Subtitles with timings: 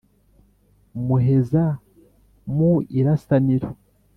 [1.05, 1.65] muheza
[2.55, 3.69] mu irasaniro